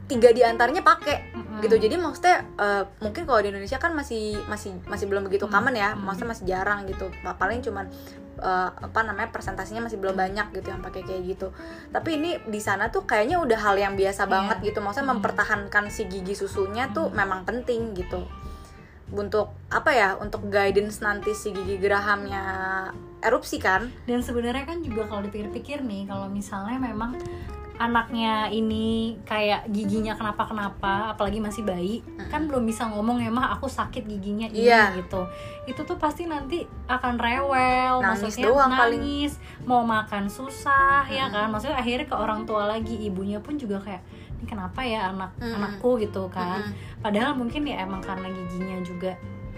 tiga 0.07 0.31
di 0.31 0.39
antaranya 0.39 0.81
pakai 0.81 1.35
Mm-mm. 1.35 1.59
gitu 1.59 1.75
jadi 1.75 1.95
maksudnya 1.95 2.47
eh, 2.55 2.83
mungkin 2.99 3.27
kalau 3.27 3.39
di 3.41 3.49
Indonesia 3.49 3.75
kan 3.75 3.91
masih 3.91 4.39
masih 4.45 4.77
masih 4.85 5.05
belum 5.05 5.27
begitu 5.27 5.45
common 5.45 5.73
ya 5.73 5.91
hmm. 5.91 6.03
maksudnya 6.03 6.29
masih 6.31 6.45
jarang 6.47 6.87
gitu 6.87 7.07
paling 7.35 7.59
cuman 7.59 7.91
eh, 8.37 8.69
apa 8.71 8.99
namanya 9.03 9.29
presentasinya 9.29 9.83
masih 9.83 9.99
belum 9.99 10.15
banyak 10.15 10.53
gitu 10.53 10.67
yang 10.69 10.79
pakai 10.79 11.03
kayak 11.03 11.23
gitu 11.27 11.51
tapi 11.89 12.15
ini 12.15 12.39
di 12.45 12.61
sana 12.61 12.87
tuh 12.87 13.03
kayaknya 13.03 13.41
udah 13.41 13.59
hal 13.59 13.75
yang 13.75 13.93
biasa 13.93 14.23
Iya. 14.23 14.31
banget 14.31 14.57
gitu 14.63 14.79
maksudnya 14.79 15.07
Hmm. 15.07 15.13
mempertahankan 15.19 15.83
si 15.89 16.07
gigi 16.07 16.33
susunya 16.33 16.87
tuh 16.93 17.11
Hmm. 17.11 17.17
memang 17.17 17.43
penting 17.43 17.91
gitu 17.93 18.23
untuk 19.07 19.55
apa 19.71 19.91
ya 19.91 20.09
untuk 20.19 20.51
guidance 20.51 20.99
nanti 20.99 21.31
si 21.31 21.55
gigi 21.55 21.79
gerahamnya 21.79 22.43
erupsi 23.23 23.55
kan 23.55 23.87
dan 24.03 24.19
sebenarnya 24.19 24.67
kan 24.67 24.83
juga 24.83 25.07
kalau 25.07 25.23
dipikir-pikir 25.23 25.79
nih 25.79 26.05
kalau 26.05 26.27
misalnya 26.27 26.75
memang 26.75 27.15
anaknya 27.77 28.49
ini 28.49 28.85
kayak 29.21 29.69
giginya 29.69 30.13
kenapa-kenapa 30.13 31.13
apalagi 31.13 31.37
masih 31.37 31.61
bayi 31.61 32.01
kan 32.27 32.43
belum 32.43 32.63
bisa 32.63 32.85
ngomong 32.85 33.17
ya 33.17 33.29
mah 33.29 33.49
aku 33.51 33.65
sakit 33.65 34.03
giginya 34.03 34.45
ini 34.45 34.65
Iya. 34.65 34.97
gitu 34.97 35.21
itu 35.63 35.77
tuh 35.79 35.95
pasti 35.95 36.25
nanti 36.25 36.61
akan 36.85 37.15
rewel 37.15 38.01
Nangis 38.01 38.33
maksudnya 38.33 38.45
doang 38.47 38.71
paling. 38.71 38.97
nangis 38.97 39.33
mau 39.63 39.81
makan 39.81 40.25
susah 40.27 41.05
ya 41.05 41.25
Mm-mm. 41.25 41.37
kan 41.37 41.47
maksudnya 41.47 41.77
akhirnya 41.77 42.05
ke 42.05 42.15
orang 42.15 42.43
tua 42.43 42.65
lagi 42.67 42.97
ibunya 42.99 43.37
pun 43.37 43.55
juga 43.55 43.77
kayak 43.77 44.01
ini 44.35 44.45
kenapa 44.45 44.81
ya 44.81 45.09
anak 45.09 45.37
Mm-mm. 45.37 45.53
anakku 45.53 45.97
gitu 45.97 46.25
kan 46.27 46.61
Mm-mm. 46.63 46.99
padahal 46.99 47.33
mungkin 47.33 47.61
ya 47.63 47.81
emang 47.81 48.01
karena 48.01 48.25
giginya 48.27 48.81
juga 48.81 49.13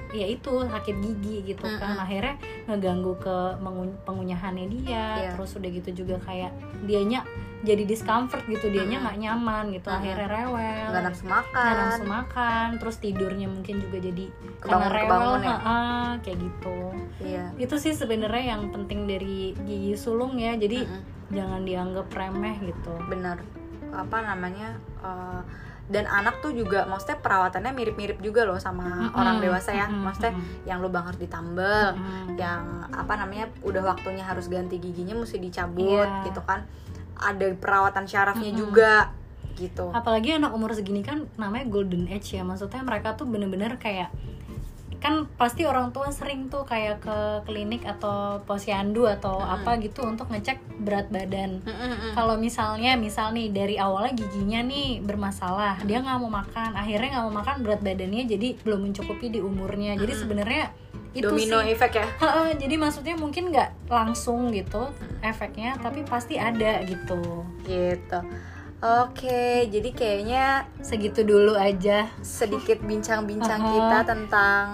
ya 0.09 0.25
itu 0.25 0.49
sakit 0.65 0.95
gigi 0.99 1.45
gitu 1.47 1.63
kan 1.77 1.93
Mm-mm. 1.93 2.03
akhirnya 2.03 2.35
ngeganggu 2.65 3.13
ke 3.15 3.38
pengunyahannya 3.99 4.65
dia 4.67 5.05
Iya. 5.21 5.29
terus 5.33 5.53
udah 5.53 5.69
gitu 5.69 5.89
juga 5.95 6.17
kayak 6.19 6.51
dianya 6.83 7.21
jadi 7.60 7.84
discomfort 7.84 8.44
gitu 8.46 8.68
dianya 8.68 8.98
Mm-mm. 8.98 9.06
nggak 9.06 9.18
nyaman 9.20 9.63
gitu 9.70 9.88
Mm-mm. 9.88 10.00
akhirnya 10.00 10.28
rewel 10.30 10.86
nggak 10.89 11.04
nafsu 11.04 11.22
nggak 11.22 11.36
makan 11.36 11.74
nafsu 11.75 12.04
makan 12.06 12.68
terus 12.78 12.96
tidurnya 12.98 13.48
mungkin 13.48 13.75
juga 13.80 13.98
jadi 14.00 14.25
karena 14.58 14.63
Kebangun- 14.80 14.94
rewel 14.94 15.08
kebangun 15.10 15.42
ya? 15.42 15.50
ha-ha, 15.51 15.80
kayak 16.20 16.38
gitu 16.39 16.80
iya 17.20 17.44
itu 17.58 17.75
sih 17.75 17.92
sebenarnya 17.92 18.44
yang 18.50 18.63
penting 18.70 19.04
dari 19.06 19.38
gigi 19.60 19.94
sulung 19.94 20.36
ya 20.36 20.56
jadi 20.56 20.80
Mm-mm. 20.82 21.01
jangan 21.30 21.62
dianggap 21.62 22.08
remeh 22.10 22.56
gitu 22.63 22.94
benar 23.06 23.44
apa 23.89 24.18
namanya 24.24 24.70
uh, 25.00 25.42
dan 25.89 26.06
anak 26.06 26.38
tuh 26.39 26.54
juga 26.54 26.86
maksudnya 26.86 27.18
perawatannya 27.18 27.74
mirip-mirip 27.74 28.18
juga 28.20 28.46
loh 28.46 28.56
sama 28.56 28.86
Mm-mm, 29.04 29.18
orang 29.18 29.38
dewasa 29.39 29.74
ya 29.74 29.84
mm-mm, 29.84 30.06
maksudnya 30.06 30.32
mm-mm. 30.32 30.63
yang 30.63 30.80
lubang 30.80 31.04
harus 31.04 31.18
ditambel 31.18 31.92
Mm. 31.92 32.38
yang 32.38 32.62
apa 32.88 33.13
namanya 33.16 33.50
udah 33.60 33.84
waktunya 33.84 34.22
harus 34.22 34.48
ganti 34.48 34.78
giginya 34.78 35.12
mesti 35.13 35.36
dicabut 35.38 36.06
Iya. 36.06 36.24
gitu 36.24 36.39
kan 36.42 36.63
ada 37.19 37.47
perawatan 37.55 38.07
syarafnya 38.07 38.51
Mm-mm. 38.51 38.61
juga 38.63 39.13
gitu 39.59 39.91
apalagi 39.91 40.39
anak 40.39 40.55
umur 40.55 40.71
segini 40.71 41.03
kan 41.03 41.27
namanya 41.35 41.67
golden 41.67 42.07
age 42.07 42.39
ya 42.39 42.47
maksudnya 42.47 42.79
mereka 42.81 43.19
tuh 43.19 43.27
bener-bener 43.27 43.75
kayak 43.75 44.07
kan 44.99 45.31
pasti 45.39 45.63
orang 45.63 45.95
tua 45.95 46.11
sering 46.11 46.51
tuh 46.51 46.67
kayak 46.67 46.99
ke 46.99 47.17
klinik 47.47 47.88
atau 47.88 48.43
posyandu 48.43 49.07
atau 49.07 49.39
Mm-mm. 49.39 49.55
apa 49.63 49.79
gitu 49.79 50.03
untuk 50.03 50.27
ngecek 50.27 50.59
berat 50.83 51.07
badan 51.07 51.63
Mm-mm-mm. 51.63 52.11
kalau 52.11 52.35
misalnya 52.35 52.99
misal 52.99 53.31
nih 53.31 53.47
dari 53.47 53.79
awalnya 53.79 54.11
giginya 54.19 54.59
nih 54.67 54.99
bermasalah 54.99 55.79
dia 55.88 56.03
nggak 56.03 56.19
mau 56.19 56.31
makan 56.43 56.75
akhirnya 56.75 57.15
nggak 57.15 57.25
mau 57.31 57.35
makan 57.39 57.55
berat 57.63 57.79
badannya 57.79 58.27
jadi 58.27 58.47
belum 58.59 58.91
mencukupi 58.91 59.31
di 59.31 59.39
umurnya 59.39 59.95
jadi 59.95 60.11
Mm-mm. 60.11 60.23
sebenarnya 60.23 60.63
itu 61.13 61.25
domino 61.25 61.66
sih. 61.66 61.74
effect 61.74 61.96
ya? 61.98 62.08
Ha-ha, 62.22 62.54
jadi 62.54 62.75
maksudnya 62.78 63.16
mungkin 63.18 63.50
nggak 63.50 63.89
langsung 63.89 64.54
gitu 64.54 64.94
efeknya 65.25 65.78
tapi 65.82 66.06
pasti 66.06 66.38
ada 66.38 66.86
gitu. 66.86 67.44
Gitu. 67.66 68.20
Oke 68.80 69.68
jadi 69.68 69.89
kayaknya 69.92 70.70
segitu 70.80 71.25
dulu 71.25 71.58
aja. 71.58 72.08
sedikit 72.22 72.80
bincang-bincang 72.86 73.60
kita 73.60 74.00
tentang 74.06 74.68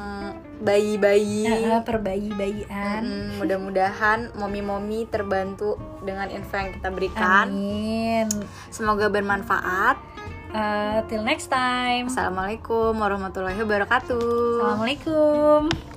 bayi-bayi. 0.60 1.48
Perbayi-bayian. 1.84 3.04
Mm, 3.04 3.30
mudah-mudahan 3.40 4.20
momi-momi 4.36 5.08
terbantu 5.08 5.80
dengan 6.04 6.32
info 6.32 6.56
yang 6.56 6.72
kita 6.76 6.90
berikan. 6.92 7.48
Amin. 7.50 8.28
Semoga 8.72 9.08
bermanfaat. 9.12 10.00
Uh, 10.56 11.04
till 11.12 11.20
next 11.28 11.52
time. 11.52 12.08
Assalamualaikum 12.08 12.96
warahmatullahi 12.96 13.60
wabarakatuh. 13.60 14.64
Assalamualaikum 14.64 15.95